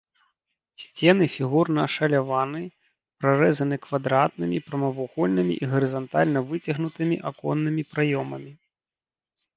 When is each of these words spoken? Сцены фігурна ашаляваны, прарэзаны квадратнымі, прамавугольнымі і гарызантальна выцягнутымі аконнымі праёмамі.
Сцены 0.83 1.25
фігурна 1.33 1.79
ашаляваны, 1.89 2.61
прарэзаны 3.23 3.75
квадратнымі, 3.85 4.57
прамавугольнымі 4.71 5.53
і 5.67 5.73
гарызантальна 5.75 6.39
выцягнутымі 6.51 7.15
аконнымі 7.33 7.81
праёмамі. 7.93 8.51